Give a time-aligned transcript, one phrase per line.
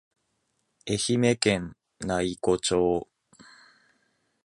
[0.87, 3.07] 愛媛県内子町